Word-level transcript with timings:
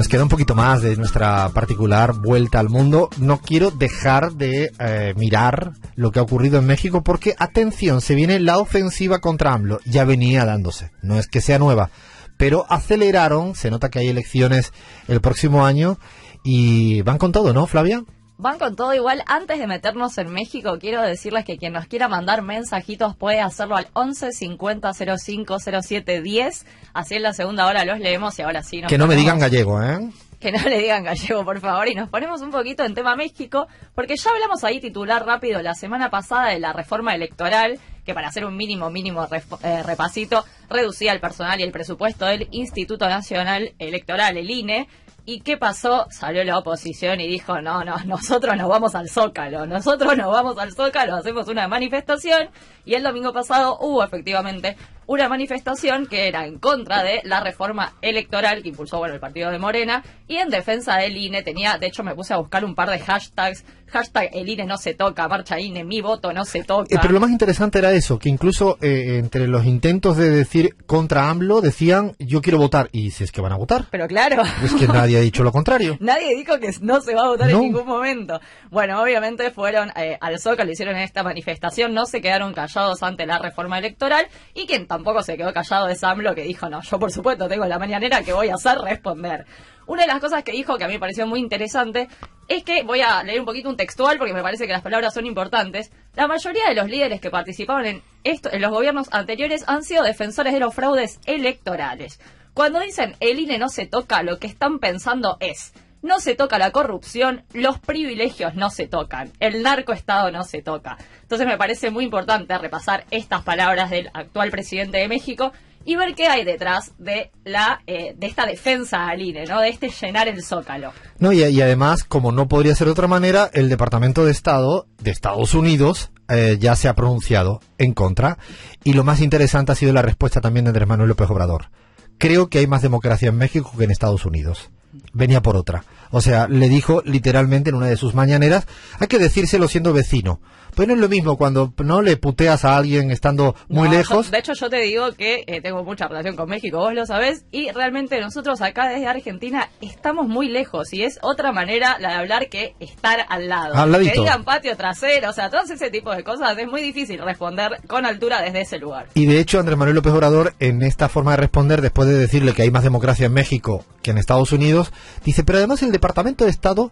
Nos 0.00 0.08
queda 0.08 0.22
un 0.22 0.30
poquito 0.30 0.54
más 0.54 0.80
de 0.80 0.96
nuestra 0.96 1.50
particular 1.50 2.14
vuelta 2.14 2.58
al 2.58 2.70
mundo. 2.70 3.10
No 3.18 3.38
quiero 3.42 3.70
dejar 3.70 4.32
de 4.32 4.72
eh, 4.78 5.12
mirar 5.18 5.72
lo 5.94 6.10
que 6.10 6.18
ha 6.18 6.22
ocurrido 6.22 6.58
en 6.58 6.64
México 6.64 7.02
porque, 7.02 7.34
atención, 7.38 8.00
se 8.00 8.14
viene 8.14 8.40
la 8.40 8.56
ofensiva 8.56 9.18
contra 9.18 9.52
AMLO. 9.52 9.78
Ya 9.84 10.04
venía 10.04 10.46
dándose. 10.46 10.90
No 11.02 11.18
es 11.18 11.26
que 11.26 11.42
sea 11.42 11.58
nueva. 11.58 11.90
Pero 12.38 12.64
aceleraron, 12.70 13.54
se 13.54 13.70
nota 13.70 13.90
que 13.90 13.98
hay 13.98 14.08
elecciones 14.08 14.72
el 15.06 15.20
próximo 15.20 15.66
año 15.66 15.98
y 16.42 17.02
van 17.02 17.18
con 17.18 17.32
todo, 17.32 17.52
¿no, 17.52 17.66
Flavia? 17.66 18.02
Van 18.40 18.58
con 18.58 18.74
todo 18.74 18.94
igual. 18.94 19.22
Antes 19.26 19.58
de 19.58 19.66
meternos 19.66 20.16
en 20.16 20.32
México, 20.32 20.78
quiero 20.80 21.02
decirles 21.02 21.44
que 21.44 21.58
quien 21.58 21.74
nos 21.74 21.84
quiera 21.84 22.08
mandar 22.08 22.40
mensajitos 22.40 23.14
puede 23.14 23.38
hacerlo 23.38 23.76
al 23.76 23.88
11 23.92 24.32
50 24.32 24.92
05 24.94 25.58
07 25.58 26.22
10. 26.22 26.66
Así 26.94 27.16
en 27.16 27.22
la 27.22 27.34
segunda 27.34 27.66
hora 27.66 27.84
los 27.84 28.00
leemos 28.00 28.38
y 28.38 28.42
ahora 28.42 28.62
sí 28.62 28.80
nos 28.80 28.88
Que 28.88 28.96
no 28.96 29.06
me 29.06 29.14
digan 29.14 29.38
gallego, 29.38 29.82
¿eh? 29.82 30.10
Que 30.40 30.52
no 30.52 30.62
le 30.62 30.78
digan 30.78 31.04
gallego, 31.04 31.44
por 31.44 31.60
favor. 31.60 31.86
Y 31.88 31.94
nos 31.94 32.08
ponemos 32.08 32.40
un 32.40 32.50
poquito 32.50 32.82
en 32.82 32.94
tema 32.94 33.14
México, 33.14 33.66
porque 33.94 34.16
ya 34.16 34.30
hablamos 34.30 34.64
ahí 34.64 34.80
titular 34.80 35.26
rápido 35.26 35.60
la 35.60 35.74
semana 35.74 36.08
pasada 36.08 36.48
de 36.48 36.60
la 36.60 36.72
reforma 36.72 37.14
electoral, 37.14 37.78
que 38.06 38.14
para 38.14 38.28
hacer 38.28 38.46
un 38.46 38.56
mínimo, 38.56 38.88
mínimo 38.88 39.28
eh, 39.62 39.82
repasito, 39.82 40.46
reducía 40.70 41.12
el 41.12 41.20
personal 41.20 41.60
y 41.60 41.62
el 41.62 41.72
presupuesto 41.72 42.24
del 42.24 42.48
Instituto 42.52 43.06
Nacional 43.06 43.74
Electoral, 43.78 44.38
el 44.38 44.48
INE, 44.48 44.88
¿Y 45.26 45.40
qué 45.40 45.56
pasó? 45.56 46.06
Salió 46.10 46.42
la 46.44 46.58
oposición 46.58 47.20
y 47.20 47.28
dijo, 47.28 47.60
no, 47.60 47.84
no, 47.84 47.96
nosotros 48.06 48.56
nos 48.56 48.68
vamos 48.68 48.94
al 48.94 49.08
Zócalo, 49.08 49.66
nosotros 49.66 50.16
nos 50.16 50.30
vamos 50.30 50.58
al 50.58 50.72
Zócalo, 50.72 51.16
hacemos 51.16 51.48
una 51.48 51.68
manifestación. 51.68 52.48
Y 52.84 52.94
el 52.94 53.02
domingo 53.02 53.32
pasado 53.32 53.78
hubo 53.80 54.02
efectivamente 54.02 54.76
una 55.10 55.28
manifestación 55.28 56.06
que 56.06 56.28
era 56.28 56.46
en 56.46 56.60
contra 56.60 57.02
de 57.02 57.20
la 57.24 57.40
reforma 57.40 57.94
electoral 58.00 58.62
que 58.62 58.68
impulsó 58.68 58.98
bueno, 58.98 59.14
el 59.14 59.20
partido 59.20 59.50
de 59.50 59.58
Morena 59.58 60.04
y 60.28 60.36
en 60.36 60.50
defensa 60.50 60.98
del 60.98 61.16
INE. 61.16 61.42
Tenía, 61.42 61.78
de 61.78 61.88
hecho, 61.88 62.04
me 62.04 62.14
puse 62.14 62.32
a 62.32 62.36
buscar 62.36 62.64
un 62.64 62.76
par 62.76 62.90
de 62.90 63.00
hashtags. 63.00 63.64
Hashtag 63.88 64.30
el 64.32 64.48
INE 64.48 64.66
no 64.66 64.76
se 64.76 64.94
toca, 64.94 65.26
marcha 65.26 65.58
INE, 65.58 65.82
mi 65.82 66.00
voto 66.00 66.32
no 66.32 66.44
se 66.44 66.62
toca. 66.62 66.94
Eh, 66.94 66.98
pero 67.02 67.12
lo 67.12 67.18
más 67.18 67.30
interesante 67.30 67.80
era 67.80 67.90
eso, 67.90 68.20
que 68.20 68.28
incluso 68.28 68.78
eh, 68.80 69.16
entre 69.18 69.48
los 69.48 69.64
intentos 69.64 70.16
de 70.16 70.30
decir 70.30 70.76
contra 70.86 71.28
AMLO 71.28 71.60
decían 71.60 72.12
yo 72.20 72.40
quiero 72.40 72.58
votar. 72.58 72.88
Y 72.92 73.10
si 73.10 73.24
es 73.24 73.32
que 73.32 73.40
van 73.40 73.50
a 73.50 73.56
votar. 73.56 73.86
Pero 73.90 74.06
claro. 74.06 74.44
Es 74.62 74.74
que 74.74 74.86
nadie 74.86 75.16
ha 75.16 75.20
dicho 75.20 75.42
lo 75.42 75.50
contrario. 75.50 75.96
nadie 76.00 76.36
dijo 76.36 76.60
que 76.60 76.70
no 76.82 77.00
se 77.00 77.16
va 77.16 77.22
a 77.22 77.28
votar 77.30 77.50
en 77.50 77.58
ningún 77.58 77.84
momento. 77.84 78.38
Bueno, 78.70 79.02
obviamente 79.02 79.50
fueron 79.50 79.90
eh, 79.96 80.16
al 80.20 80.38
Zócalo, 80.38 80.70
hicieron 80.70 80.94
esta 80.94 81.24
manifestación, 81.24 81.92
no 81.92 82.06
se 82.06 82.20
quedaron 82.20 82.52
callados 82.52 83.02
ante 83.02 83.26
la 83.26 83.40
reforma 83.40 83.76
electoral 83.80 84.28
y 84.54 84.66
quien 84.66 84.86
tampoco 85.00 85.22
se 85.22 85.36
quedó 85.36 85.52
callado 85.52 85.86
de 85.86 85.94
Samlo 85.94 86.34
que 86.34 86.42
dijo, 86.42 86.68
no, 86.68 86.82
yo 86.82 86.98
por 86.98 87.10
supuesto 87.10 87.48
tengo 87.48 87.64
la 87.64 87.78
mañanera 87.78 88.22
que 88.22 88.34
voy 88.34 88.50
a 88.50 88.54
hacer 88.54 88.78
responder. 88.78 89.46
Una 89.86 90.02
de 90.02 90.08
las 90.08 90.20
cosas 90.20 90.44
que 90.44 90.52
dijo 90.52 90.76
que 90.76 90.84
a 90.84 90.88
mí 90.88 90.94
me 90.94 91.00
pareció 91.00 91.26
muy 91.26 91.40
interesante 91.40 92.08
es 92.48 92.62
que 92.64 92.82
voy 92.82 93.00
a 93.00 93.22
leer 93.22 93.40
un 93.40 93.46
poquito 93.46 93.70
un 93.70 93.78
textual 93.78 94.18
porque 94.18 94.34
me 94.34 94.42
parece 94.42 94.66
que 94.66 94.72
las 94.72 94.82
palabras 94.82 95.14
son 95.14 95.24
importantes. 95.24 95.90
La 96.14 96.28
mayoría 96.28 96.68
de 96.68 96.74
los 96.74 96.88
líderes 96.88 97.20
que 97.20 97.30
participaron 97.30 97.86
en, 97.86 98.02
esto, 98.24 98.52
en 98.52 98.60
los 98.60 98.70
gobiernos 98.70 99.08
anteriores 99.10 99.64
han 99.66 99.82
sido 99.82 100.04
defensores 100.04 100.52
de 100.52 100.60
los 100.60 100.74
fraudes 100.74 101.18
electorales. 101.24 102.20
Cuando 102.52 102.80
dicen 102.80 103.16
el 103.20 103.40
INE 103.40 103.58
no 103.58 103.70
se 103.70 103.86
toca, 103.86 104.22
lo 104.22 104.38
que 104.38 104.48
están 104.48 104.80
pensando 104.80 105.38
es 105.40 105.72
no 106.02 106.20
se 106.20 106.34
toca 106.34 106.58
la 106.58 106.70
corrupción, 106.70 107.44
los 107.52 107.78
privilegios 107.78 108.54
no 108.54 108.70
se 108.70 108.86
tocan, 108.86 109.30
el 109.40 109.62
narcoestado 109.62 110.30
no 110.30 110.44
se 110.44 110.62
toca. 110.62 110.96
Entonces 111.22 111.46
me 111.46 111.58
parece 111.58 111.90
muy 111.90 112.04
importante 112.04 112.56
repasar 112.58 113.04
estas 113.10 113.42
palabras 113.42 113.90
del 113.90 114.10
actual 114.14 114.50
presidente 114.50 114.98
de 114.98 115.08
México 115.08 115.52
y 115.84 115.96
ver 115.96 116.14
qué 116.14 116.26
hay 116.26 116.44
detrás 116.44 116.92
de 116.98 117.30
la 117.44 117.80
eh, 117.86 118.14
de 118.16 118.26
esta 118.26 118.44
defensa 118.46 119.06
al 119.06 119.22
INE, 119.22 119.44
¿no? 119.46 119.60
De 119.60 119.68
este 119.68 119.88
llenar 119.88 120.28
el 120.28 120.42
zócalo. 120.42 120.92
No 121.18 121.32
y, 121.32 121.42
además, 121.60 122.04
como 122.04 122.32
no 122.32 122.48
podría 122.48 122.74
ser 122.74 122.86
de 122.86 122.92
otra 122.92 123.08
manera, 123.08 123.50
el 123.52 123.68
Departamento 123.68 124.24
de 124.24 124.32
Estado 124.32 124.86
de 124.98 125.10
Estados 125.10 125.54
Unidos 125.54 126.10
eh, 126.28 126.58
ya 126.60 126.76
se 126.76 126.88
ha 126.88 126.94
pronunciado 126.94 127.60
en 127.78 127.92
contra 127.94 128.38
y 128.84 128.92
lo 128.92 129.04
más 129.04 129.20
interesante 129.20 129.72
ha 129.72 129.74
sido 129.74 129.92
la 129.92 130.02
respuesta 130.02 130.40
también 130.40 130.64
de 130.64 130.70
Andrés 130.70 130.88
Manuel 130.88 131.08
López 131.08 131.30
Obrador. 131.30 131.70
Creo 132.18 132.50
que 132.50 132.58
hay 132.58 132.66
más 132.66 132.82
democracia 132.82 133.30
en 133.30 133.36
México 133.36 133.72
que 133.76 133.84
en 133.84 133.90
Estados 133.90 134.26
Unidos 134.26 134.70
venía 135.12 135.40
por 135.40 135.56
otra. 135.56 135.84
O 136.10 136.20
sea, 136.20 136.48
le 136.48 136.68
dijo 136.68 137.02
literalmente 137.04 137.70
en 137.70 137.76
una 137.76 137.86
de 137.86 137.96
sus 137.96 138.14
mañaneras, 138.14 138.66
hay 138.98 139.06
que 139.06 139.18
decírselo 139.18 139.68
siendo 139.68 139.92
vecino. 139.92 140.40
Pues 140.80 140.88
no 140.88 140.94
es 140.94 141.00
lo 141.00 141.10
mismo 141.10 141.36
cuando 141.36 141.74
no 141.84 142.00
le 142.00 142.16
puteas 142.16 142.64
a 142.64 142.74
alguien 142.74 143.10
estando 143.10 143.54
muy 143.68 143.90
lejos. 143.90 144.30
de 144.30 144.38
hecho, 144.38 144.54
yo 144.54 144.70
te 144.70 144.78
digo 144.78 145.12
que 145.12 145.44
eh, 145.46 145.60
tengo 145.60 145.84
mucha 145.84 146.08
relación 146.08 146.36
con 146.36 146.48
México, 146.48 146.78
vos 146.78 146.94
lo 146.94 147.04
sabés, 147.04 147.44
y 147.52 147.70
realmente 147.70 148.18
nosotros 148.18 148.62
acá 148.62 148.88
desde 148.88 149.06
Argentina 149.06 149.68
estamos 149.82 150.26
muy 150.26 150.48
lejos 150.48 150.94
y 150.94 151.02
es 151.02 151.18
otra 151.20 151.52
manera 151.52 151.98
la 151.98 152.08
de 152.08 152.14
hablar 152.14 152.48
que 152.48 152.76
estar 152.80 153.26
al 153.28 153.48
lado. 153.50 153.74
Al 153.74 153.92
que 153.92 154.12
digan 154.12 154.42
patio 154.42 154.74
trasero, 154.74 155.28
o 155.28 155.32
sea, 155.34 155.50
todo 155.50 155.60
ese 155.70 155.90
tipo 155.90 156.14
de 156.14 156.24
cosas 156.24 156.56
es 156.56 156.66
muy 156.66 156.80
difícil 156.80 157.20
responder 157.22 157.72
con 157.86 158.06
altura 158.06 158.40
desde 158.40 158.62
ese 158.62 158.78
lugar. 158.78 159.08
Y 159.12 159.26
de 159.26 159.38
hecho, 159.38 159.60
Andrés 159.60 159.76
Manuel 159.76 159.96
López 159.96 160.14
Obrador, 160.14 160.54
en 160.60 160.80
esta 160.80 161.10
forma 161.10 161.32
de 161.32 161.36
responder, 161.36 161.82
después 161.82 162.08
de 162.08 162.16
decirle 162.16 162.54
que 162.54 162.62
hay 162.62 162.70
más 162.70 162.84
democracia 162.84 163.26
en 163.26 163.34
México 163.34 163.84
que 164.02 164.12
en 164.12 164.16
Estados 164.16 164.50
Unidos, 164.52 164.94
dice, 165.26 165.44
pero 165.44 165.58
además 165.58 165.82
el 165.82 165.92
Departamento 165.92 166.46
de 166.46 166.50
Estado 166.50 166.90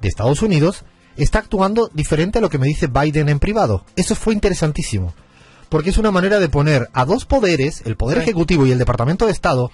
de 0.00 0.06
Estados 0.06 0.40
Unidos 0.40 0.84
está 1.16 1.40
actuando 1.40 1.90
diferente 1.92 2.38
a 2.38 2.40
lo 2.42 2.50
que 2.50 2.58
me 2.58 2.66
dice 2.66 2.86
Biden 2.86 3.28
en 3.28 3.38
privado. 3.38 3.84
Eso 3.96 4.14
fue 4.14 4.34
interesantísimo. 4.34 5.14
Porque 5.68 5.90
es 5.90 5.98
una 5.98 6.10
manera 6.10 6.38
de 6.38 6.48
poner 6.48 6.88
a 6.92 7.04
dos 7.04 7.24
poderes, 7.24 7.82
el 7.84 7.96
Poder 7.96 8.18
Ejecutivo 8.18 8.66
y 8.66 8.72
el 8.72 8.78
Departamento 8.78 9.26
de 9.26 9.32
Estado, 9.32 9.70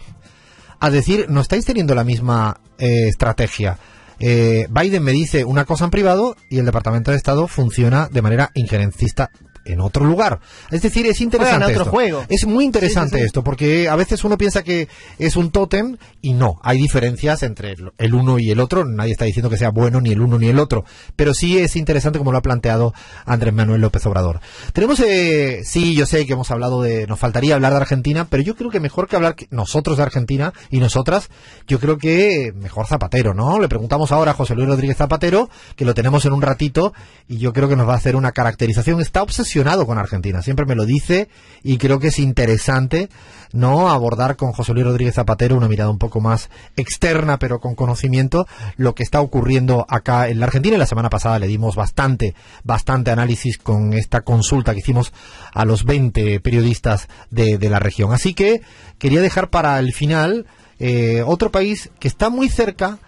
a 0.79 0.91
decir, 0.91 1.27
no 1.29 1.41
estáis 1.41 1.65
teniendo 1.65 1.95
la 1.95 2.05
misma 2.05 2.61
eh, 2.79 3.09
estrategia. 3.09 3.79
Eh, 4.19 4.67
Biden 4.71 5.03
me 5.03 5.13
dice 5.13 5.45
una 5.45 5.65
cosa 5.65 5.85
en 5.85 5.91
privado 5.91 6.37
y 6.49 6.59
el 6.59 6.67
Departamento 6.67 7.11
de 7.11 7.17
Estado 7.17 7.49
funciona 7.49 8.09
de 8.11 8.23
manera 8.23 8.51
injerencista 8.55 9.31
en 9.65 9.81
otro 9.81 10.05
lugar. 10.05 10.41
Es 10.71 10.83
decir, 10.83 11.07
es 11.07 11.21
interesante. 11.21 11.73
otro 11.73 11.85
juego. 11.85 12.25
Es 12.29 12.47
muy 12.47 12.65
interesante 12.65 13.23
esto, 13.23 13.45
porque 13.45 13.89
a 13.89 13.97
veces 13.97 14.25
uno 14.25 14.39
piensa 14.39 14.63
que 14.63 14.89
es 15.19 15.37
un 15.37 15.51
tótem 15.51 15.97
y 16.23 16.33
no. 16.33 16.59
Hay 16.63 16.79
diferencias 16.79 17.43
entre 17.43 17.77
el 17.99 18.15
uno 18.15 18.39
y 18.39 18.51
el 18.51 18.61
otro. 18.61 18.85
Nadie 18.85 19.13
está 19.13 19.25
diciendo 19.25 19.51
que 19.51 19.57
sea 19.57 19.71
bueno 19.71 20.01
ni 20.01 20.11
el 20.11 20.21
uno 20.21 20.39
ni 20.39 20.49
el 20.49 20.59
otro. 20.59 20.85
Pero 21.17 21.35
sí 21.35 21.59
es 21.59 21.77
interesante 21.77 22.19
como 22.19 22.33
lo 22.33 22.39
ha 22.39 22.43
planteado 22.43 22.95
Andrés 23.27 23.55
Manuel 23.55 23.81
López 23.81 24.05
Obrador. 24.07 24.41
Tenemos, 24.73 25.01
eh, 25.01 25.63
sí, 25.65 25.95
yo 25.95 26.07
sé 26.07 26.27
que 26.27 26.33
hemos 26.33 26.51
hablado 26.51 26.83
de, 26.83 27.07
nos 27.07 27.19
faltaría 27.19 27.55
hablar 27.55 27.73
de 27.73 27.79
Argentina, 27.79 28.27
pero 28.29 28.43
yo 28.43 28.57
creo 28.57 28.71
que 28.71 28.81
mejor 28.81 29.09
que 29.09 29.17
hablar 29.17 29.37
nosotros 29.51 29.99
de 29.99 30.03
Argentina 30.03 30.53
y 30.71 30.79
nosotras, 30.79 31.29
yo 31.67 31.79
creo 31.79 31.99
que 31.99 32.53
mejor 32.57 32.87
Zapatero, 32.87 33.35
¿no? 33.35 33.59
Le 33.59 33.69
preguntamos 33.69 34.13
ahora 34.13 34.33
a 34.33 34.35
José 34.35 34.55
Luis 34.55 34.69
Rodríguez 34.69 34.97
Zapatero, 34.97 35.51
que 35.77 35.85
lo 35.85 35.95
tenemos 35.95 36.25
en 36.25 36.33
un 36.33 36.43
ratito, 36.43 36.93
y 37.29 37.39
yo 37.39 37.53
creo 37.53 37.69
que 37.69 37.77
nos 37.77 37.89
va 37.89 37.95
a 37.95 37.97
hacer 37.97 38.17
una 38.17 38.33
caracterización. 38.33 39.01
Está 39.01 39.23
obsesionado 39.23 39.50
con 39.87 39.99
Argentina, 39.99 40.43
siempre 40.43 40.67
me 40.67 40.75
lo 40.75 40.85
dice 40.85 41.29
y 41.63 41.79
creo 41.79 41.99
que 41.99 42.09
es 42.09 42.19
interesante 42.19 43.09
no 43.53 43.91
abordar 43.91 44.37
con 44.37 44.53
José 44.53 44.73
Luis 44.73 44.87
Rodríguez 44.87 45.15
Zapatero 45.15 45.57
una 45.57 45.67
mirada 45.67 45.91
un 45.91 45.99
poco 45.99 46.21
más 46.21 46.51
externa 46.77 47.39
pero 47.39 47.59
con 47.59 47.75
conocimiento 47.75 48.47
lo 48.77 48.95
que 48.95 49.03
está 49.03 49.21
ocurriendo 49.21 49.87
acá 49.89 50.29
en 50.29 50.39
la 50.39 50.47
Argentina. 50.47 50.77
Y 50.77 50.79
la 50.79 50.87
semana 50.87 51.11
pasada 51.11 51.39
le 51.39 51.49
dimos 51.49 51.75
bastante 51.75 52.35
bastante 52.63 53.11
análisis 53.11 53.59
con 53.59 53.93
esta 53.93 54.21
consulta 54.21 54.73
que 54.73 54.81
hicimos 54.81 55.13
a 55.53 55.65
los 55.65 55.85
20 55.85 56.41
periodistas 56.41 57.09
de, 57.31 57.59
la 57.71 57.79
región. 57.79 58.13
Así 58.13 58.35
que 58.35 58.63
quería 58.99 59.21
dejar 59.21 59.51
para 59.51 59.79
el 59.79 59.93
final 59.93 60.47
eh, 60.79 61.23
otro 61.27 61.51
país 61.51 61.91
que 61.99 62.09
está 62.09 62.31
muy 62.31 62.49
cerca 62.49 62.99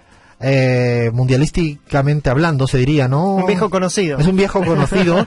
eh, 0.43 1.11
mundialísticamente 1.13 2.29
hablando, 2.29 2.67
se 2.67 2.79
diría, 2.79 3.09
¿no? 3.09 3.37
Un 3.37 3.47
viejo 3.47 3.71
conocido. 3.71 4.19
Es 4.19 4.27
un 4.27 4.37
viejo 4.37 4.61
conocido. 4.65 5.27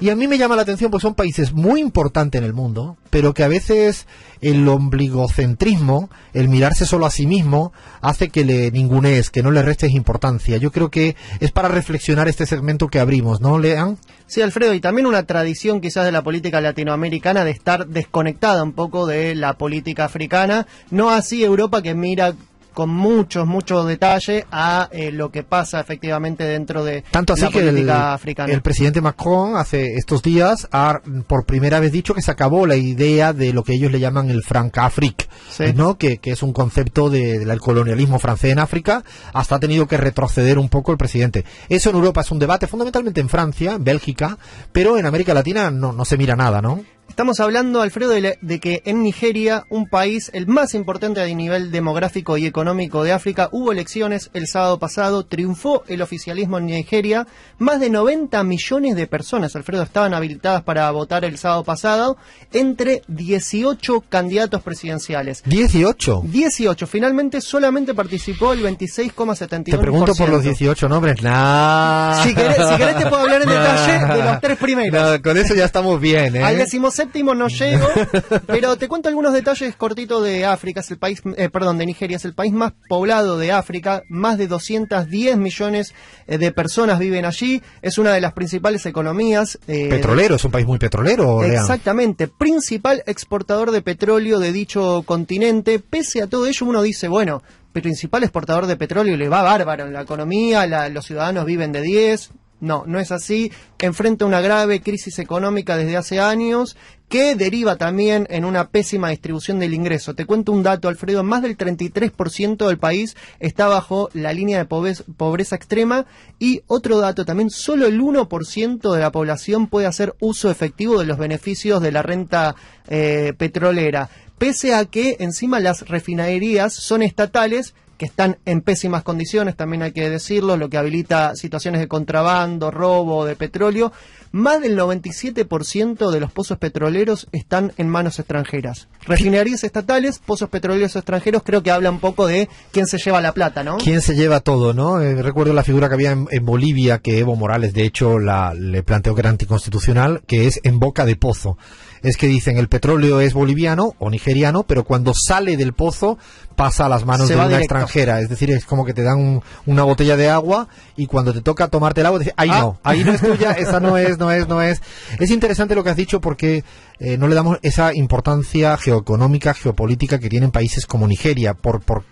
y 0.00 0.10
a 0.10 0.16
mí 0.16 0.28
me 0.28 0.38
llama 0.38 0.56
la 0.56 0.62
atención, 0.62 0.90
pues 0.90 1.02
son 1.02 1.14
países 1.14 1.52
muy 1.52 1.80
importantes 1.80 2.38
en 2.38 2.44
el 2.44 2.54
mundo, 2.54 2.96
pero 3.10 3.34
que 3.34 3.44
a 3.44 3.48
veces 3.48 4.06
el 4.40 4.66
ombligocentrismo, 4.68 6.10
el 6.32 6.48
mirarse 6.48 6.86
solo 6.86 7.06
a 7.06 7.10
sí 7.10 7.26
mismo, 7.26 7.72
hace 8.00 8.28
que 8.28 8.44
le 8.44 8.70
ningunees, 8.70 9.30
que 9.30 9.42
no 9.42 9.50
le 9.50 9.62
restes 9.62 9.92
importancia. 9.92 10.56
Yo 10.56 10.72
creo 10.72 10.90
que 10.90 11.16
es 11.40 11.52
para 11.52 11.68
reflexionar 11.68 12.28
este 12.28 12.46
segmento 12.46 12.88
que 12.88 13.00
abrimos, 13.00 13.40
¿no, 13.40 13.58
Lean? 13.58 13.98
Sí, 14.26 14.40
Alfredo, 14.40 14.74
y 14.74 14.80
también 14.80 15.06
una 15.06 15.24
tradición 15.24 15.80
quizás 15.80 16.04
de 16.04 16.12
la 16.12 16.22
política 16.22 16.60
latinoamericana 16.60 17.44
de 17.44 17.50
estar 17.50 17.86
desconectada 17.86 18.62
un 18.62 18.72
poco 18.72 19.06
de 19.06 19.34
la 19.34 19.58
política 19.58 20.04
africana, 20.04 20.66
no 20.90 21.10
así 21.10 21.44
Europa 21.44 21.82
que 21.82 21.94
mira 21.94 22.34
con 22.72 22.90
muchos, 22.90 23.46
muchos 23.46 23.86
detalles 23.86 24.44
a 24.50 24.88
eh, 24.92 25.12
lo 25.12 25.30
que 25.30 25.42
pasa 25.42 25.80
efectivamente 25.80 26.44
dentro 26.44 26.84
de 26.84 27.02
Tanto 27.10 27.34
así 27.34 27.42
la 27.42 27.50
política 27.50 27.80
el, 27.80 28.14
africana. 28.14 28.52
El 28.52 28.62
presidente 28.62 29.00
Macron 29.00 29.56
hace 29.56 29.94
estos 29.94 30.22
días 30.22 30.68
ha 30.72 31.00
por 31.26 31.44
primera 31.44 31.80
vez 31.80 31.92
dicho 31.92 32.14
que 32.14 32.22
se 32.22 32.30
acabó 32.30 32.66
la 32.66 32.76
idea 32.76 33.32
de 33.32 33.52
lo 33.52 33.62
que 33.62 33.74
ellos 33.74 33.92
le 33.92 34.00
llaman 34.00 34.30
el 34.30 34.42
Francafrique, 34.42 35.26
¿no? 35.74 35.96
Que, 35.98 36.18
que, 36.18 36.32
es 36.32 36.42
un 36.42 36.52
concepto 36.52 37.10
del 37.10 37.60
colonialismo 37.60 38.18
francés 38.18 38.52
en 38.52 38.58
África. 38.58 39.04
Hasta 39.32 39.56
ha 39.56 39.60
tenido 39.60 39.86
que 39.86 39.96
retroceder 39.96 40.58
un 40.58 40.68
poco 40.68 40.92
el 40.92 40.98
presidente. 40.98 41.44
Eso 41.68 41.90
en 41.90 41.96
Europa 41.96 42.22
es 42.22 42.30
un 42.30 42.38
debate 42.38 42.66
fundamentalmente 42.66 43.20
en 43.20 43.28
Francia, 43.28 43.72
en 43.72 43.84
Bélgica, 43.84 44.38
pero 44.72 44.98
en 44.98 45.06
América 45.06 45.34
Latina 45.34 45.70
no, 45.70 45.92
no 45.92 46.04
se 46.04 46.16
mira 46.16 46.36
nada, 46.36 46.62
¿no? 46.62 46.82
Estamos 47.12 47.40
hablando, 47.40 47.82
Alfredo, 47.82 48.12
de, 48.12 48.58
que 48.58 48.80
en 48.86 49.02
Nigeria, 49.02 49.64
un 49.68 49.86
país 49.86 50.30
el 50.32 50.46
más 50.46 50.72
importante 50.72 51.20
a 51.20 51.26
nivel 51.26 51.70
demográfico 51.70 52.38
y 52.38 52.46
económico 52.46 53.04
de 53.04 53.12
África, 53.12 53.50
hubo 53.52 53.70
elecciones 53.70 54.30
el 54.32 54.46
sábado 54.46 54.78
pasado, 54.78 55.26
triunfó 55.26 55.84
el 55.88 56.00
oficialismo 56.00 56.56
en 56.56 56.66
Nigeria, 56.66 57.26
más 57.58 57.80
de 57.80 57.90
90 57.90 58.42
millones 58.44 58.96
de 58.96 59.06
personas, 59.06 59.54
Alfredo, 59.54 59.82
estaban 59.82 60.14
habilitadas 60.14 60.62
para 60.62 60.90
votar 60.90 61.26
el 61.26 61.36
sábado 61.36 61.64
pasado, 61.64 62.16
entre 62.50 63.02
18 63.08 64.04
candidatos 64.08 64.62
presidenciales. 64.62 65.44
¿18? 65.44 66.22
18, 66.22 66.86
finalmente 66.86 67.42
solamente 67.42 67.92
participó 67.92 68.54
el 68.54 68.62
26,71%. 68.62 69.64
Te 69.64 69.76
pregunto 69.76 70.14
por 70.14 70.30
los 70.30 70.42
18 70.42 70.88
nombres, 70.88 71.22
nah. 71.22 72.22
Si 72.22 72.34
querés, 72.34 72.56
te 72.96 73.06
puedo 73.06 73.20
hablar 73.20 73.42
en 73.42 73.48
detalle 73.50 74.14
de 74.14 74.24
los 74.24 74.40
tres 74.40 74.56
primeros. 74.56 75.18
con 75.18 75.36
eso 75.36 75.54
ya 75.54 75.66
estamos 75.66 76.00
bien, 76.00 76.36
¿eh? 76.36 76.42
Séptimo 76.92 77.34
no 77.34 77.48
llego, 77.48 77.86
pero 78.46 78.76
te 78.76 78.88
cuento 78.88 79.08
algunos 79.08 79.32
detalles 79.32 79.74
cortitos 79.76 80.22
de 80.22 80.44
África, 80.44 80.80
es 80.80 80.90
el 80.90 80.98
país, 80.98 81.22
eh, 81.36 81.48
perdón, 81.48 81.78
de 81.78 81.86
Nigeria, 81.86 82.16
es 82.16 82.24
el 82.24 82.34
país 82.34 82.52
más 82.52 82.72
poblado 82.88 83.38
de 83.38 83.52
África, 83.52 84.02
más 84.08 84.38
de 84.38 84.46
210 84.46 85.36
millones 85.36 85.94
eh, 86.26 86.38
de 86.38 86.52
personas 86.52 86.98
viven 86.98 87.24
allí, 87.24 87.62
es 87.80 87.98
una 87.98 88.12
de 88.12 88.20
las 88.20 88.32
principales 88.32 88.86
economías. 88.86 89.58
Eh, 89.66 89.88
petrolero, 89.88 90.36
es 90.36 90.44
un 90.44 90.50
país 90.50 90.66
muy 90.66 90.78
petrolero. 90.78 91.42
Exactamente, 91.42 92.28
principal 92.28 93.02
exportador 93.06 93.70
de 93.70 93.82
petróleo 93.82 94.38
de 94.38 94.52
dicho 94.52 95.02
continente, 95.04 95.78
pese 95.78 96.22
a 96.22 96.26
todo 96.26 96.46
ello 96.46 96.66
uno 96.66 96.82
dice, 96.82 97.08
bueno, 97.08 97.42
principal 97.72 98.22
exportador 98.22 98.66
de 98.66 98.76
petróleo 98.76 99.16
le 99.16 99.28
va 99.28 99.42
bárbaro 99.42 99.86
en 99.86 99.94
la 99.94 100.02
economía, 100.02 100.66
los 100.88 101.06
ciudadanos 101.06 101.46
viven 101.46 101.72
de 101.72 101.80
10, 101.80 102.30
no, 102.62 102.84
no 102.86 103.00
es 103.00 103.10
así. 103.10 103.50
Enfrenta 103.80 104.24
una 104.24 104.40
grave 104.40 104.80
crisis 104.80 105.18
económica 105.18 105.76
desde 105.76 105.96
hace 105.96 106.20
años 106.20 106.76
que 107.08 107.34
deriva 107.34 107.76
también 107.76 108.26
en 108.30 108.44
una 108.44 108.68
pésima 108.68 109.10
distribución 109.10 109.58
del 109.58 109.74
ingreso. 109.74 110.14
Te 110.14 110.26
cuento 110.26 110.52
un 110.52 110.62
dato, 110.62 110.88
Alfredo, 110.88 111.24
más 111.24 111.42
del 111.42 111.58
33% 111.58 112.68
del 112.68 112.78
país 112.78 113.16
está 113.40 113.66
bajo 113.66 114.10
la 114.14 114.32
línea 114.32 114.58
de 114.58 114.64
pobreza, 114.64 115.56
extrema 115.56 116.06
y 116.38 116.62
otro 116.68 117.00
dato 117.00 117.24
también, 117.24 117.50
solo 117.50 117.86
el 117.86 118.00
1% 118.00 118.94
de 118.94 119.00
la 119.00 119.10
población 119.10 119.66
puede 119.66 119.88
hacer 119.88 120.14
uso 120.20 120.48
efectivo 120.48 121.00
de 121.00 121.06
los 121.06 121.18
beneficios 121.18 121.82
de 121.82 121.92
la 121.92 122.02
renta 122.02 122.54
eh, 122.88 123.34
petrolera, 123.36 124.08
pese 124.38 124.72
a 124.72 124.84
que 124.84 125.16
encima 125.18 125.58
las 125.58 125.88
refinerías 125.88 126.72
son 126.72 127.02
estatales 127.02 127.74
que 128.02 128.06
están 128.06 128.38
en 128.46 128.62
pésimas 128.62 129.04
condiciones, 129.04 129.54
también 129.54 129.84
hay 129.84 129.92
que 129.92 130.10
decirlo, 130.10 130.56
lo 130.56 130.68
que 130.68 130.76
habilita 130.76 131.36
situaciones 131.36 131.80
de 131.80 131.86
contrabando, 131.86 132.72
robo 132.72 133.24
de 133.24 133.36
petróleo. 133.36 133.92
Más 134.32 134.60
del 134.60 134.76
97% 134.76 136.10
de 136.10 136.18
los 136.18 136.32
pozos 136.32 136.58
petroleros 136.58 137.28
están 137.30 137.72
en 137.76 137.88
manos 137.88 138.18
extranjeras. 138.18 138.88
Refinerías 139.06 139.62
estatales, 139.62 140.18
pozos 140.18 140.48
petroleros 140.48 140.96
extranjeros, 140.96 141.44
creo 141.44 141.62
que 141.62 141.70
habla 141.70 141.90
un 141.90 142.00
poco 142.00 142.26
de 142.26 142.48
quién 142.72 142.88
se 142.88 142.98
lleva 142.98 143.20
la 143.20 143.34
plata, 143.34 143.62
¿no? 143.62 143.76
¿Quién 143.76 144.00
se 144.00 144.16
lleva 144.16 144.40
todo, 144.40 144.74
no? 144.74 145.00
Eh, 145.00 145.22
recuerdo 145.22 145.52
la 145.52 145.62
figura 145.62 145.86
que 145.86 145.94
había 145.94 146.10
en, 146.10 146.26
en, 146.32 146.44
Bolivia, 146.44 146.98
que 146.98 147.20
Evo 147.20 147.36
Morales, 147.36 147.72
de 147.72 147.84
hecho, 147.84 148.18
la, 148.18 148.52
le 148.52 148.82
planteó 148.82 149.14
que 149.14 149.20
era 149.20 149.30
anticonstitucional, 149.30 150.22
que 150.26 150.48
es 150.48 150.58
en 150.64 150.80
boca 150.80 151.04
de 151.04 151.14
pozo 151.14 151.56
es 152.02 152.16
que 152.16 152.26
dicen 152.26 152.58
el 152.58 152.68
petróleo 152.68 153.20
es 153.20 153.34
boliviano 153.34 153.94
o 153.98 154.10
nigeriano, 154.10 154.64
pero 154.64 154.84
cuando 154.84 155.12
sale 155.14 155.56
del 155.56 155.72
pozo 155.72 156.18
pasa 156.56 156.86
a 156.86 156.88
las 156.88 157.04
manos 157.04 157.28
de 157.28 157.36
una 157.36 157.58
extranjera. 157.58 158.20
Es 158.20 158.28
decir, 158.28 158.50
es 158.50 158.64
como 158.64 158.84
que 158.84 158.94
te 158.94 159.02
dan 159.02 159.40
una 159.66 159.82
botella 159.84 160.16
de 160.16 160.28
agua 160.28 160.68
y 160.96 161.06
cuando 161.06 161.32
te 161.32 161.40
toca 161.40 161.68
tomarte 161.68 162.00
el 162.00 162.06
agua, 162.06 162.18
dices, 162.18 162.34
ahí 162.36 162.50
ah. 162.52 162.60
no, 162.60 162.80
ahí 162.82 163.04
no 163.04 163.12
es 163.12 163.20
tuya, 163.20 163.52
esa 163.52 163.80
no 163.80 163.96
es, 163.96 164.18
no 164.18 164.30
es, 164.30 164.48
no 164.48 164.60
es. 164.62 164.82
Es 165.18 165.30
interesante 165.30 165.74
lo 165.74 165.84
que 165.84 165.90
has 165.90 165.96
dicho 165.96 166.20
porque 166.20 166.64
eh, 166.98 167.16
no 167.18 167.28
le 167.28 167.34
damos 167.34 167.58
esa 167.62 167.94
importancia 167.94 168.76
geoeconómica, 168.76 169.54
geopolítica 169.54 170.18
que 170.18 170.28
tienen 170.28 170.50
países 170.50 170.86
como 170.86 171.06
Nigeria 171.06 171.54
por, 171.54 171.80
por 171.80 172.04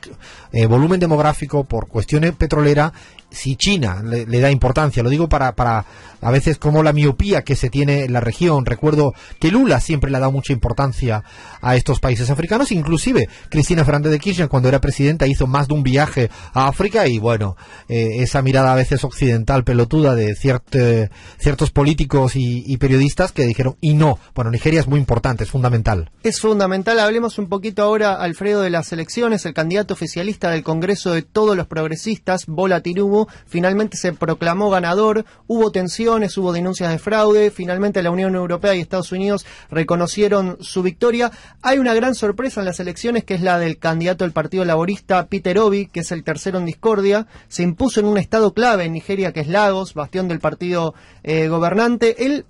eh, 0.52 0.66
volumen 0.66 1.00
demográfico, 1.00 1.64
por 1.64 1.88
cuestiones 1.88 2.32
petrolera 2.32 2.92
si 3.30 3.56
China 3.56 4.02
le, 4.02 4.40
da 4.40 4.50
importancia, 4.50 5.02
lo 5.02 5.10
digo 5.10 5.28
para, 5.28 5.54
para 5.54 5.84
a 6.20 6.30
veces 6.30 6.58
como 6.58 6.82
la 6.82 6.92
miopía 6.92 7.42
que 7.42 7.56
se 7.56 7.70
tiene 7.70 8.04
en 8.04 8.12
la 8.12 8.20
región. 8.20 8.66
Recuerdo 8.66 9.14
que 9.38 9.50
Lula 9.50 9.80
siempre 9.80 10.10
le 10.10 10.16
ha 10.16 10.20
dado 10.20 10.32
mucha 10.32 10.52
importancia 10.52 11.24
a 11.60 11.76
estos 11.76 12.00
países 12.00 12.30
africanos, 12.30 12.72
inclusive 12.72 13.28
Cristina 13.48 13.84
Fernández 13.84 14.12
de 14.12 14.18
Kirchner 14.18 14.48
cuando 14.48 14.68
era 14.68 14.80
presidenta 14.80 15.26
hizo 15.26 15.46
más 15.46 15.68
de 15.68 15.74
un 15.74 15.82
viaje 15.82 16.30
a 16.52 16.68
África 16.68 17.06
y 17.06 17.18
bueno, 17.18 17.56
eh, 17.88 18.22
esa 18.22 18.42
mirada 18.42 18.72
a 18.72 18.76
veces 18.76 19.04
occidental 19.04 19.64
pelotuda 19.64 20.14
de 20.14 20.34
ciertos 20.34 21.70
políticos 21.70 22.36
y, 22.36 22.64
y, 22.66 22.76
periodistas 22.76 23.32
que 23.32 23.44
dijeron, 23.44 23.76
y 23.80 23.94
no, 23.94 24.18
bueno, 24.34 24.50
Nigeria 24.50 24.80
es 24.80 24.88
muy 24.88 24.98
importante, 24.98 25.44
es 25.44 25.50
fundamental. 25.50 26.10
Es 26.22 26.40
fundamental, 26.40 26.98
hablemos 26.98 27.38
un 27.38 27.48
poquito 27.48 27.82
ahora, 27.82 28.14
Alfredo, 28.14 28.62
de 28.62 28.70
las 28.70 28.92
elecciones, 28.92 29.44
el 29.46 29.54
candidato 29.54 29.94
oficialista 29.94 30.50
del 30.50 30.62
Congreso 30.62 31.12
de 31.12 31.22
todos 31.22 31.56
los 31.56 31.66
progresistas, 31.66 32.46
Bola 32.46 32.80
Tinubu, 32.80 33.19
finalmente 33.46 33.96
se 33.96 34.12
proclamó 34.12 34.70
ganador, 34.70 35.24
hubo 35.46 35.70
tensiones, 35.70 36.36
hubo 36.38 36.52
denuncias 36.52 36.90
de 36.90 36.98
fraude, 36.98 37.50
finalmente 37.50 38.02
la 38.02 38.10
Unión 38.10 38.34
Europea 38.34 38.74
y 38.74 38.80
Estados 38.80 39.12
Unidos 39.12 39.46
reconocieron 39.70 40.58
su 40.60 40.82
victoria. 40.82 41.30
Hay 41.62 41.78
una 41.78 41.94
gran 41.94 42.14
sorpresa 42.14 42.60
en 42.60 42.66
las 42.66 42.80
elecciones 42.80 43.24
que 43.24 43.34
es 43.34 43.40
la 43.40 43.58
del 43.58 43.78
candidato 43.78 44.24
del 44.24 44.32
Partido 44.32 44.64
Laborista, 44.64 45.26
Peter 45.26 45.58
Obi, 45.58 45.86
que 45.86 46.00
es 46.00 46.12
el 46.12 46.24
tercero 46.24 46.58
en 46.58 46.66
discordia, 46.66 47.26
se 47.48 47.62
impuso 47.62 48.00
en 48.00 48.06
un 48.06 48.18
estado 48.18 48.52
clave 48.52 48.84
en 48.84 48.92
Nigeria 48.92 49.32
que 49.32 49.40
es 49.40 49.48
Lagos, 49.48 49.94
bastión 49.94 50.28
del 50.28 50.40
partido 50.40 50.94
eh, 51.22 51.48
gobernante. 51.48 52.26
Él 52.26 52.44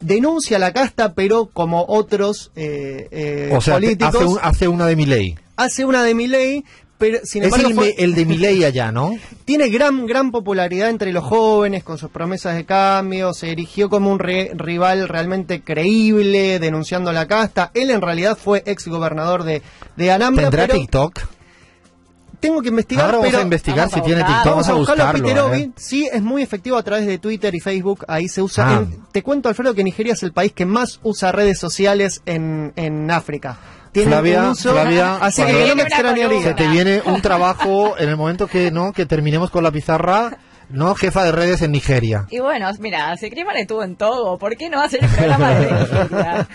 denuncia 0.00 0.58
la 0.58 0.72
casta, 0.72 1.14
pero 1.14 1.46
como 1.46 1.84
otros 1.88 2.50
eh, 2.56 3.08
eh, 3.10 3.50
o 3.52 3.60
sea, 3.60 3.74
políticos. 3.74 4.38
Hace, 4.42 4.68
una 4.68 4.86
de 4.86 4.96
mi 4.96 5.06
ley. 5.06 5.36
Hace 5.56 5.84
una 5.84 6.02
de 6.02 6.14
mi 6.14 6.28
ley, 6.28 6.64
pero, 6.98 7.18
sin 7.22 7.44
es 7.44 7.52
el, 7.96 8.14
de 8.14 8.26
Milei 8.26 8.64
allá, 8.64 8.90
¿no? 8.90 9.16
Tiene 9.44 9.68
gran, 9.68 10.06
gran 10.06 10.32
popularidad 10.32 10.90
entre 10.90 11.12
los 11.12 11.24
jóvenes 11.24 11.84
con 11.84 11.96
sus 11.96 12.10
promesas 12.10 12.56
de 12.56 12.64
cambio, 12.64 13.32
se 13.32 13.52
erigió 13.52 13.88
como 13.88 14.10
un 14.10 14.18
rival 14.18 15.08
realmente 15.08 15.62
creíble, 15.62 16.58
denunciando 16.58 17.12
la 17.12 17.26
casta. 17.26 17.70
Él 17.74 17.90
en 17.90 18.02
realidad 18.02 18.36
fue 18.36 18.64
ex 18.66 18.88
gobernador 18.88 19.44
de, 19.44 19.62
de 19.96 20.10
Anambra. 20.10 20.50
¿Tendrá 20.50 20.68
TikTok? 20.68 21.20
Tengo 22.40 22.62
que 22.62 22.68
investigar. 22.68 23.06
Ahora 23.06 23.18
vamos 23.18 23.34
a 23.34 23.42
investigar 23.42 23.90
si 23.90 24.00
tiene 24.00 24.22
TikTok. 24.22 24.44
Vamos 24.44 24.68
a 24.68 24.74
buscarlo. 24.74 25.54
¿eh? 25.54 25.70
Sí, 25.76 26.08
es 26.12 26.22
muy 26.22 26.42
efectivo 26.42 26.76
a 26.76 26.82
través 26.82 27.06
de 27.06 27.18
Twitter 27.18 27.54
y 27.54 27.60
Facebook. 27.60 28.04
Ahí 28.06 28.28
se 28.28 28.42
usa. 28.42 28.68
Ah. 28.68 28.86
te 29.12 29.22
cuento, 29.22 29.48
Alfredo, 29.48 29.74
que 29.74 29.82
Nigeria 29.82 30.12
es 30.12 30.22
el 30.22 30.32
país 30.32 30.52
que 30.52 30.64
más 30.64 31.00
usa 31.02 31.32
redes 31.32 31.58
sociales 31.58 32.22
en, 32.26 32.72
en 32.76 33.10
África. 33.10 33.58
Flavia, 33.92 34.54
Flavia, 34.54 35.16
así 35.20 35.42
que 35.42 35.66
no 35.66 35.76
me 35.76 35.82
extrañaría. 35.82 36.42
Se 36.42 36.54
te 36.54 36.68
viene 36.68 37.02
un 37.04 37.20
trabajo 37.22 37.96
en 37.98 38.08
el 38.08 38.16
momento 38.16 38.46
que 38.46 38.70
no 38.70 38.92
que 38.92 39.06
terminemos 39.06 39.50
con 39.50 39.64
la 39.64 39.70
pizarra 39.70 40.38
¿no? 40.70 40.94
Jefa 40.94 41.24
de 41.24 41.32
redes 41.32 41.62
en 41.62 41.72
Nigeria. 41.72 42.26
Y 42.30 42.40
bueno, 42.40 42.68
mira, 42.78 43.16
si 43.16 43.30
Criman 43.30 43.56
estuvo 43.56 43.82
en 43.82 43.96
todo, 43.96 44.38
¿por 44.38 44.56
qué 44.56 44.68
no 44.68 44.80
hacer 44.80 45.02
el 45.02 45.10
programa 45.10 45.50
de 45.50 45.72
Nigeria? 45.72 46.48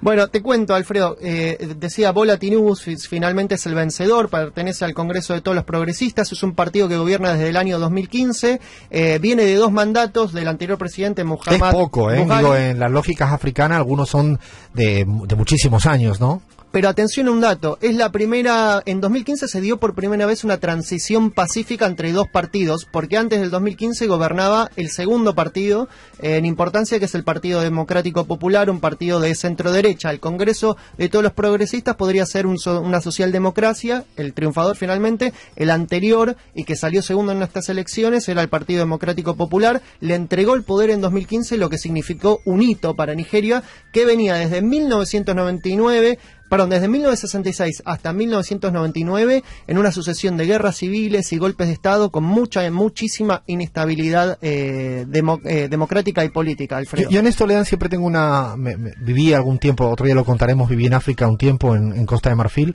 Bueno, 0.00 0.28
te 0.28 0.42
cuento, 0.42 0.74
Alfredo. 0.74 1.16
Eh, 1.20 1.74
decía 1.76 2.12
Bola 2.12 2.36
Tinubus, 2.36 2.82
finalmente 3.08 3.56
es 3.56 3.66
el 3.66 3.74
vencedor, 3.74 4.28
pertenece 4.28 4.84
al 4.84 4.94
Congreso 4.94 5.34
de 5.34 5.40
todos 5.40 5.54
los 5.54 5.64
progresistas, 5.64 6.32
es 6.32 6.42
un 6.42 6.54
partido 6.54 6.88
que 6.88 6.96
gobierna 6.96 7.32
desde 7.32 7.48
el 7.48 7.56
año 7.56 7.78
2015, 7.78 8.60
eh, 8.90 9.18
viene 9.20 9.44
de 9.44 9.54
dos 9.54 9.72
mandatos 9.72 10.32
del 10.32 10.48
anterior 10.48 10.78
presidente 10.78 11.24
Muhammad. 11.24 11.68
Es 11.68 11.74
poco, 11.74 12.10
¿eh? 12.10 12.24
Digo, 12.24 12.54
en 12.54 12.78
las 12.78 12.90
lógicas 12.90 13.32
africanas 13.32 13.78
algunos 13.78 14.08
son 14.08 14.38
de, 14.74 15.04
de 15.06 15.36
muchísimos 15.36 15.86
años, 15.86 16.20
¿no? 16.20 16.42
Pero 16.70 16.90
atención 16.90 17.28
a 17.28 17.30
un 17.30 17.40
dato, 17.40 17.78
es 17.80 17.94
la 17.94 18.12
primera, 18.12 18.82
en 18.84 19.00
2015 19.00 19.48
se 19.48 19.60
dio 19.62 19.78
por 19.78 19.94
primera 19.94 20.26
vez 20.26 20.44
una 20.44 20.58
transición 20.58 21.30
pacífica 21.30 21.86
entre 21.86 22.12
dos 22.12 22.28
partidos, 22.28 22.86
porque 22.92 23.16
antes 23.16 23.40
del 23.40 23.50
2015 23.50 24.06
gobernaba 24.06 24.70
el 24.76 24.90
segundo 24.90 25.34
partido 25.34 25.88
en 26.20 26.44
importancia, 26.44 26.98
que 26.98 27.06
es 27.06 27.14
el 27.14 27.24
Partido 27.24 27.62
Democrático 27.62 28.26
Popular, 28.26 28.68
un 28.68 28.80
partido 28.80 29.18
de 29.18 29.34
centro 29.34 29.72
derecha. 29.72 29.87
El 29.90 30.20
Congreso 30.20 30.76
de 30.96 31.08
todos 31.08 31.22
los 31.22 31.32
progresistas 31.32 31.96
podría 31.96 32.26
ser 32.26 32.46
una 32.46 33.00
socialdemocracia, 33.00 34.04
el 34.16 34.34
triunfador 34.34 34.76
finalmente, 34.76 35.32
el 35.56 35.70
anterior 35.70 36.36
y 36.54 36.64
que 36.64 36.76
salió 36.76 37.02
segundo 37.02 37.32
en 37.32 37.42
estas 37.42 37.68
elecciones 37.68 38.28
era 38.28 38.42
el 38.42 38.48
Partido 38.48 38.80
Democrático 38.80 39.36
Popular, 39.36 39.80
le 40.00 40.14
entregó 40.14 40.54
el 40.54 40.62
poder 40.62 40.90
en 40.90 41.00
2015, 41.00 41.56
lo 41.56 41.70
que 41.70 41.78
significó 41.78 42.40
un 42.44 42.62
hito 42.62 42.94
para 42.94 43.14
Nigeria, 43.14 43.62
que 43.92 44.04
venía 44.04 44.34
desde 44.34 44.62
1999 44.62 46.18
perdón, 46.48 46.70
desde 46.70 46.88
1966 46.88 47.82
hasta 47.84 48.12
1999 48.12 49.44
en 49.66 49.78
una 49.78 49.92
sucesión 49.92 50.36
de 50.36 50.46
guerras 50.46 50.76
civiles 50.76 51.32
y 51.32 51.38
golpes 51.38 51.66
de 51.68 51.72
Estado 51.72 52.10
con 52.10 52.24
mucha, 52.24 52.68
muchísima 52.70 53.42
inestabilidad 53.46 54.38
eh, 54.42 55.06
eh, 55.44 55.68
democrática 55.70 56.24
y 56.24 56.30
política, 56.30 56.76
Alfredo. 56.76 57.10
Yo, 57.10 57.20
en 57.20 57.26
esto, 57.26 57.46
Lean, 57.46 57.64
siempre 57.64 57.88
tengo 57.88 58.06
una... 58.06 58.54
viví 59.00 59.32
algún 59.32 59.58
tiempo, 59.58 59.88
otro 59.88 60.06
día 60.06 60.14
lo 60.14 60.24
contaremos, 60.24 60.68
viví 60.68 60.86
en 60.86 60.94
África 60.94 61.26
un 61.26 61.38
tiempo 61.38 61.74
en, 61.74 62.06
Costa 62.06 62.30
de 62.30 62.36
Marfil 62.36 62.74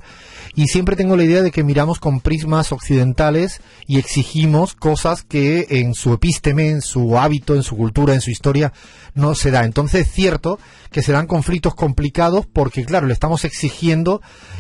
y 0.54 0.68
siempre 0.68 0.96
tengo 0.96 1.18
la 1.18 1.24
idea 1.24 1.42
de 1.42 1.50
que 1.50 1.64
miramos 1.64 2.00
con 2.00 2.20
prismas 2.20 2.72
occidentales 2.72 3.62
y 3.88 3.98
exigimos 3.98 4.76
cosas 4.76 5.24
que 5.24 5.66
en 5.70 5.96
su 5.96 6.14
epísteme, 6.14 6.70
en 6.70 6.82
su 6.82 7.18
hábito, 7.18 7.56
en 7.56 7.64
su 7.64 7.76
cultura, 7.76 8.14
en 8.14 8.22
su 8.22 8.30
historia, 8.30 8.74
no 9.16 9.34
se 9.34 9.50
da. 9.50 9.64
Entonces 9.66 10.08
es 10.08 10.14
cierto 10.14 10.60
que 10.92 11.02
se 11.02 11.12
dan 11.12 11.26
conflictos 11.26 11.74
complicados 11.74 12.46
porque, 12.46 12.86
claro, 12.86 13.08
le 13.08 13.14
estamos 13.14 13.44
exigiendo 13.46 13.63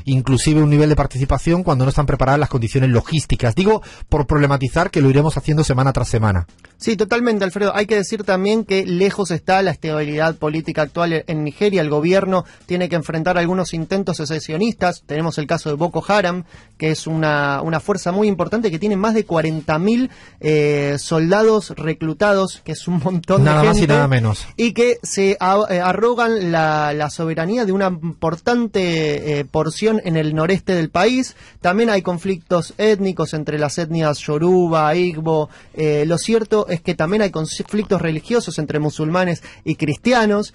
inclusive 0.05 0.62
un 0.62 0.69
nivel 0.69 0.89
de 0.89 0.95
participación 0.95 1.63
cuando 1.63 1.86
no 1.86 1.89
están 1.89 2.05
preparadas 2.05 2.39
las 2.39 2.50
condiciones 2.50 2.89
logísticas. 2.89 3.55
Digo, 3.55 3.81
por 4.10 4.27
problematizar 4.27 4.91
que 4.91 5.01
lo 5.01 5.10
iremos 5.10 5.38
haciendo 5.38 5.63
semana 5.63 5.93
tras 5.93 6.10
semana. 6.10 6.48
Sí, 6.83 6.97
totalmente, 6.97 7.45
Alfredo. 7.45 7.73
Hay 7.73 7.85
que 7.85 7.95
decir 7.95 8.25
también 8.25 8.65
que 8.65 8.85
lejos 8.85 9.31
está 9.31 9.61
la 9.61 9.71
estabilidad 9.71 10.35
política 10.35 10.81
actual 10.81 11.23
en 11.27 11.45
Nigeria. 11.45 11.79
El 11.79 11.89
gobierno 11.89 12.43
tiene 12.65 12.89
que 12.89 12.97
enfrentar 12.97 13.37
algunos 13.37 13.73
intentos 13.73 14.17
secesionistas. 14.17 15.03
Tenemos 15.05 15.37
el 15.37 15.47
caso 15.47 15.69
de 15.69 15.75
Boko 15.75 16.03
Haram, 16.05 16.43
que 16.77 16.91
es 16.91 17.07
una, 17.07 17.61
una 17.61 17.79
fuerza 17.79 18.11
muy 18.11 18.27
importante 18.27 18.69
que 18.69 18.79
tiene 18.79 18.97
más 18.97 19.13
de 19.13 19.25
40.000 19.25 20.09
eh, 20.41 20.97
soldados 20.99 21.69
reclutados, 21.69 22.61
que 22.65 22.73
es 22.73 22.85
un 22.89 22.99
montón 23.01 23.45
de 23.45 23.51
gente. 23.51 23.61
Nada 23.61 23.63
más 23.63 23.77
y 23.77 23.87
nada 23.87 24.07
menos. 24.09 24.45
Y 24.57 24.73
que 24.73 24.97
se 25.03 25.31
eh, 25.31 25.37
arrogan 25.39 26.51
la, 26.51 27.09
soberanía 27.11 27.63
de 27.63 27.71
una 27.71 27.87
importante 27.87 29.39
eh, 29.39 29.45
porción 29.45 30.01
en 30.03 30.17
el 30.17 30.35
noreste 30.35 30.75
del 30.75 30.89
país. 30.89 31.37
También 31.61 31.89
hay 31.89 32.01
conflictos 32.01 32.73
étnicos 32.77 33.33
entre 33.33 33.57
las 33.57 33.77
etnias 33.77 34.19
Yoruba, 34.19 34.93
Igbo. 34.95 35.49
lo 35.77 36.17
cierto 36.17 36.67
es 36.73 36.81
que 36.81 36.95
también 36.95 37.21
hay 37.21 37.31
conflictos 37.31 38.01
religiosos 38.01 38.57
entre 38.57 38.79
musulmanes 38.79 39.43
y 39.63 39.75
cristianos. 39.75 40.53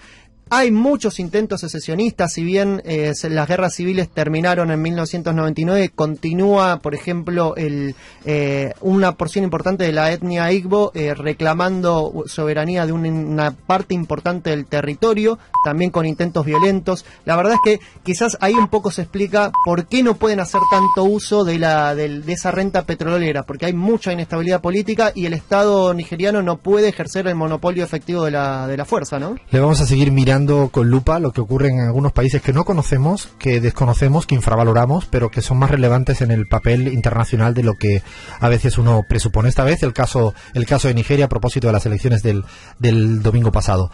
Hay 0.50 0.70
muchos 0.70 1.20
intentos 1.20 1.60
secesionistas, 1.60 2.32
si 2.32 2.42
bien 2.42 2.80
eh, 2.86 3.12
las 3.28 3.48
guerras 3.48 3.74
civiles 3.74 4.08
terminaron 4.08 4.70
en 4.70 4.80
1999, 4.80 5.90
continúa, 5.94 6.78
por 6.78 6.94
ejemplo, 6.94 7.54
el, 7.56 7.94
eh, 8.24 8.72
una 8.80 9.12
porción 9.12 9.44
importante 9.44 9.84
de 9.84 9.92
la 9.92 10.10
etnia 10.10 10.50
Igbo 10.50 10.90
eh, 10.94 11.12
reclamando 11.12 12.24
soberanía 12.26 12.86
de 12.86 12.92
una 12.92 13.50
parte 13.50 13.92
importante 13.92 14.48
del 14.48 14.64
territorio, 14.64 15.38
también 15.64 15.90
con 15.90 16.06
intentos 16.06 16.46
violentos. 16.46 17.04
La 17.26 17.36
verdad 17.36 17.54
es 17.54 17.60
que 17.62 17.80
quizás 18.02 18.38
ahí 18.40 18.54
un 18.54 18.68
poco 18.68 18.90
se 18.90 19.02
explica 19.02 19.52
por 19.66 19.84
qué 19.84 20.02
no 20.02 20.14
pueden 20.14 20.40
hacer 20.40 20.62
tanto 20.70 21.04
uso 21.04 21.44
de, 21.44 21.58
la, 21.58 21.94
de, 21.94 22.22
esa 22.28 22.52
renta 22.52 22.86
petrolera, 22.86 23.42
porque 23.42 23.66
hay 23.66 23.74
mucha 23.74 24.14
inestabilidad 24.14 24.62
política 24.62 25.12
y 25.14 25.26
el 25.26 25.34
Estado 25.34 25.92
nigeriano 25.92 26.42
no 26.42 26.56
puede 26.56 26.88
ejercer 26.88 27.26
el 27.26 27.34
monopolio 27.34 27.84
efectivo 27.84 28.24
de 28.24 28.30
la, 28.30 28.66
de 28.66 28.78
la 28.78 28.86
fuerza, 28.86 29.18
¿no? 29.18 29.36
Le 29.50 29.60
vamos 29.60 29.82
a 29.82 29.86
seguir 29.86 30.10
mirando 30.10 30.37
con 30.46 30.88
lupa 30.88 31.18
lo 31.18 31.32
que 31.32 31.40
ocurre 31.40 31.68
en 31.68 31.80
algunos 31.80 32.12
países 32.12 32.40
que 32.40 32.52
no 32.52 32.64
conocemos, 32.64 33.28
que 33.38 33.60
desconocemos, 33.60 34.26
que 34.26 34.36
infravaloramos, 34.36 35.06
pero 35.06 35.30
que 35.30 35.42
son 35.42 35.58
más 35.58 35.70
relevantes 35.70 36.20
en 36.20 36.30
el 36.30 36.46
papel 36.46 36.88
internacional 36.88 37.54
de 37.54 37.64
lo 37.64 37.74
que 37.74 38.02
a 38.38 38.48
veces 38.48 38.78
uno 38.78 39.02
presupone. 39.08 39.48
Esta 39.48 39.64
vez 39.64 39.82
el 39.82 39.92
caso, 39.92 40.34
el 40.54 40.64
caso 40.64 40.88
de 40.88 40.94
Nigeria 40.94 41.24
a 41.24 41.28
propósito 41.28 41.66
de 41.66 41.72
las 41.72 41.86
elecciones 41.86 42.22
del, 42.22 42.44
del 42.78 43.22
domingo 43.22 43.50
pasado. 43.50 43.90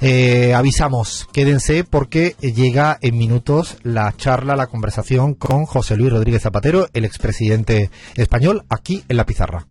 Eh, 0.00 0.52
avisamos, 0.54 1.28
quédense 1.32 1.84
porque 1.84 2.36
llega 2.40 2.98
en 3.00 3.16
minutos 3.16 3.78
la 3.82 4.14
charla, 4.16 4.56
la 4.56 4.66
conversación 4.66 5.34
con 5.34 5.64
José 5.64 5.96
Luis 5.96 6.12
Rodríguez 6.12 6.42
Zapatero, 6.42 6.88
el 6.92 7.04
expresidente 7.06 7.90
español, 8.16 8.64
aquí 8.68 9.02
en 9.08 9.16
la 9.16 9.24
pizarra. 9.24 9.64